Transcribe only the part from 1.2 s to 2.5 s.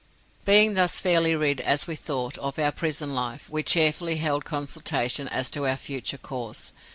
rid as we thought